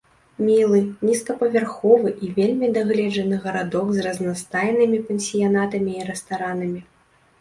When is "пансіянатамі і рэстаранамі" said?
5.11-6.81